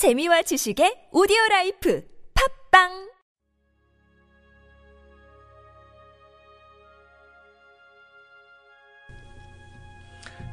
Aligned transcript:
재미와 0.00 0.40
지식의 0.40 1.10
오디오 1.12 1.36
라이프 1.50 2.02
팟빵 2.70 3.10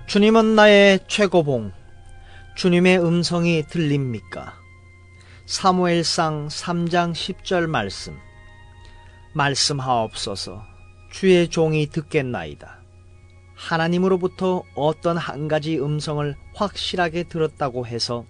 주님은 0.08 0.56
나의 0.56 1.00
최고봉. 1.08 1.72
주님의 2.58 3.00
음성이 3.00 3.64
들립니까? 3.64 4.54
사무엘상 5.46 6.50
3장 6.50 7.14
10절 7.14 7.68
말씀. 7.68 8.20
말씀하옵소서. 9.34 10.62
주의 11.14 11.48
종이 11.48 11.88
듣겠나이다. 11.88 12.82
하나님으로부터 13.56 14.64
어떤 14.76 15.16
한 15.16 15.48
가지 15.48 15.80
음성을 15.80 16.36
확실하게 16.54 17.24
들었다고 17.24 17.88
해서 17.88 18.26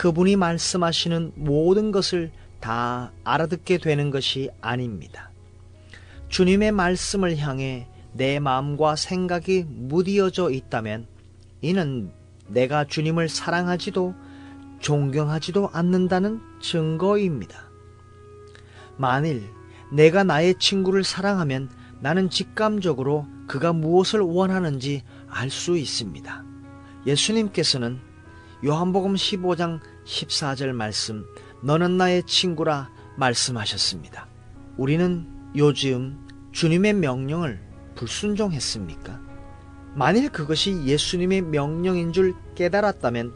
그분이 0.00 0.36
말씀하시는 0.36 1.32
모든 1.34 1.92
것을 1.92 2.30
다 2.58 3.12
알아듣게 3.22 3.76
되는 3.76 4.10
것이 4.10 4.48
아닙니다. 4.62 5.30
주님의 6.30 6.72
말씀을 6.72 7.36
향해 7.36 7.86
내 8.14 8.38
마음과 8.38 8.96
생각이 8.96 9.66
무디어져 9.68 10.52
있다면 10.52 11.06
이는 11.60 12.10
내가 12.48 12.86
주님을 12.86 13.28
사랑하지도 13.28 14.14
존경하지도 14.78 15.68
않는다는 15.70 16.40
증거입니다. 16.62 17.68
만일 18.96 19.50
내가 19.92 20.24
나의 20.24 20.54
친구를 20.58 21.04
사랑하면 21.04 21.68
나는 22.00 22.30
직감적으로 22.30 23.26
그가 23.46 23.74
무엇을 23.74 24.20
원하는지 24.20 25.02
알 25.28 25.50
수 25.50 25.76
있습니다. 25.76 26.42
예수님께서는 27.06 28.00
요한복음 28.64 29.14
15장 29.14 29.80
14절 30.04 30.72
말씀, 30.72 31.24
너는 31.62 31.96
나의 31.96 32.22
친구라 32.24 32.90
말씀하셨습니다. 33.16 34.26
우리는 34.76 35.26
요즘 35.56 36.18
주님의 36.52 36.94
명령을 36.94 37.60
불순종했습니까? 37.94 39.20
만일 39.94 40.30
그것이 40.30 40.84
예수님의 40.84 41.42
명령인 41.42 42.12
줄 42.12 42.34
깨달았다면 42.54 43.34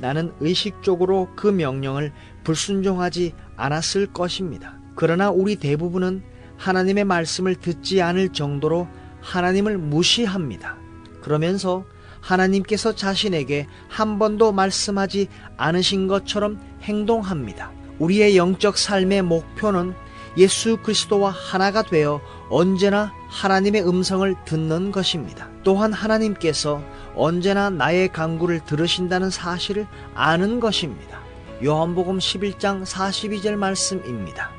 나는 0.00 0.32
의식적으로 0.40 1.28
그 1.34 1.48
명령을 1.48 2.12
불순종하지 2.44 3.34
않았을 3.56 4.06
것입니다. 4.12 4.78
그러나 4.94 5.30
우리 5.30 5.56
대부분은 5.56 6.22
하나님의 6.56 7.04
말씀을 7.04 7.56
듣지 7.56 8.00
않을 8.02 8.30
정도로 8.30 8.88
하나님을 9.20 9.78
무시합니다. 9.78 10.76
그러면서 11.20 11.84
하나님께서 12.20 12.94
자신에게 12.94 13.66
한 13.88 14.18
번도 14.18 14.52
말씀하지 14.52 15.28
않으신 15.56 16.08
것처럼 16.08 16.60
행동합니다. 16.82 17.70
우리의 17.98 18.36
영적 18.36 18.78
삶의 18.78 19.22
목표는 19.22 19.94
예수 20.36 20.76
그리스도와 20.76 21.30
하나가 21.30 21.82
되어 21.82 22.20
언제나 22.48 23.12
하나님의 23.28 23.86
음성을 23.86 24.34
듣는 24.44 24.92
것입니다. 24.92 25.48
또한 25.64 25.92
하나님께서 25.92 26.82
언제나 27.14 27.70
나의 27.70 28.08
강구를 28.12 28.60
들으신다는 28.64 29.30
사실을 29.30 29.86
아는 30.14 30.60
것입니다. 30.60 31.18
요한복음 31.64 32.18
11장 32.18 32.84
42절 32.84 33.56
말씀입니다. 33.56 34.50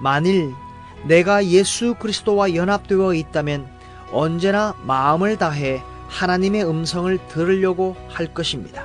만일 0.00 0.54
내가 1.04 1.44
예수 1.46 1.94
그리스도와 1.94 2.54
연합되어 2.54 3.14
있다면 3.14 3.68
언제나 4.12 4.74
마음을 4.86 5.36
다해 5.36 5.82
하나님의 6.10 6.68
음성을 6.68 7.16
들으려고 7.28 7.96
할 8.08 8.34
것입니다. 8.34 8.84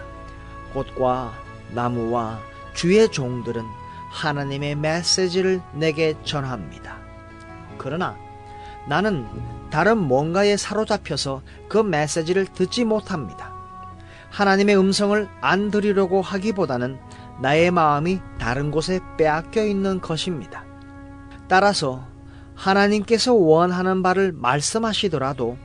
꽃과 0.73 1.33
나무와 1.71 2.39
주의 2.73 3.11
종들은 3.11 3.63
하나님의 4.11 4.75
메시지를 4.75 5.61
내게 5.73 6.13
전합니다. 6.23 6.97
그러나 7.77 8.15
나는 8.87 9.25
다른 9.71 9.97
뭔가에 9.97 10.55
사로잡혀서 10.55 11.41
그 11.67 11.79
메시지를 11.79 12.45
듣지 12.45 12.85
못합니다. 12.85 13.53
하나님의 14.29 14.77
음성을 14.77 15.27
안 15.41 15.71
들으려고 15.71 16.21
하기보다는 16.21 16.99
나의 17.41 17.71
마음이 17.71 18.19
다른 18.39 18.71
곳에 18.71 18.99
빼앗겨 19.17 19.65
있는 19.65 19.99
것입니다. 19.99 20.63
따라서 21.47 22.05
하나님께서 22.53 23.33
원하는 23.33 24.03
바를 24.03 24.31
말씀하시더라도 24.31 25.57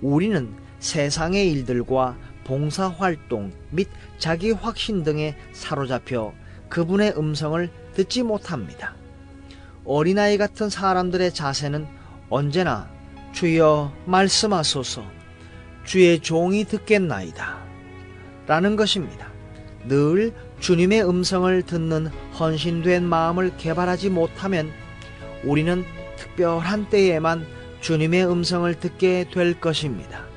우리는 0.00 0.54
세상의 0.80 1.50
일들과 1.50 2.16
봉사활동 2.44 3.52
및 3.70 3.88
자기 4.18 4.50
확신 4.50 5.02
등에 5.02 5.36
사로잡혀 5.52 6.32
그분의 6.68 7.14
음성을 7.16 7.70
듣지 7.94 8.22
못합니다. 8.22 8.94
어린아이 9.84 10.38
같은 10.38 10.68
사람들의 10.68 11.32
자세는 11.32 11.86
언제나 12.30 12.90
주여 13.32 13.92
말씀하소서 14.06 15.04
주의 15.84 16.20
종이 16.20 16.64
듣겠나이다 16.64 17.58
라는 18.46 18.76
것입니다. 18.76 19.28
늘 19.86 20.34
주님의 20.60 21.08
음성을 21.08 21.62
듣는 21.62 22.08
헌신된 22.38 23.04
마음을 23.04 23.56
개발하지 23.56 24.10
못하면 24.10 24.70
우리는 25.44 25.84
특별한 26.16 26.90
때에만 26.90 27.46
주님의 27.80 28.30
음성을 28.30 28.74
듣게 28.74 29.28
될 29.32 29.58
것입니다. 29.60 30.27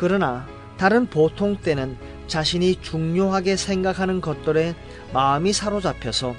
그러나 0.00 0.46
다른 0.78 1.04
보통 1.04 1.58
때는 1.58 1.98
자신이 2.26 2.76
중요하게 2.80 3.56
생각하는 3.56 4.22
것들에 4.22 4.74
마음이 5.12 5.52
사로잡혀서 5.52 6.34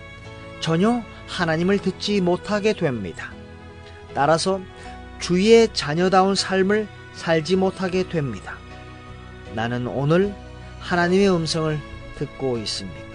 전혀 0.62 1.04
하나님을 1.28 1.78
듣지 1.78 2.22
못하게 2.22 2.74
됩니다. 2.74 3.32
따라서 4.16 4.60
주의 5.20 5.70
자녀다운 5.74 6.34
삶을 6.34 6.88
살지 7.14 7.56
못하게 7.56 8.10
됩니다. 8.10 8.58
나는 9.54 9.86
오늘 9.86 10.34
하나님의 10.80 11.30
음성을 11.30 11.78
듣고 12.18 12.58
있습니다. 12.58 13.11